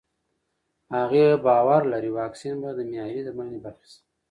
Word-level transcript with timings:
هغې 0.95 1.25
باور 1.45 1.81
لري 1.93 2.11
واکسین 2.19 2.55
به 2.63 2.69
د 2.77 2.79
معیاري 2.89 3.21
درملنې 3.25 3.59
برخه 3.65 3.85
شي. 3.91 3.99